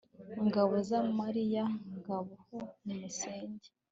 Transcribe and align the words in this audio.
ngabo 0.45 0.75
za 0.89 0.99
mariya 1.19 1.63
ngaho 1.97 2.37
nimusenge 2.85 3.69